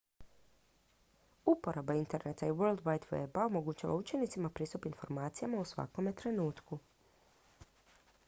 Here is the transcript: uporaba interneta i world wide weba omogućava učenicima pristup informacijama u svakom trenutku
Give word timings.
uporaba 1.53 1.93
interneta 2.03 2.43
i 2.47 2.55
world 2.59 2.79
wide 2.85 3.07
weba 3.11 3.41
omogućava 3.51 3.95
učenicima 3.95 4.49
pristup 4.59 4.85
informacijama 4.85 5.59
u 5.59 5.65
svakom 5.73 6.13
trenutku 6.23 6.79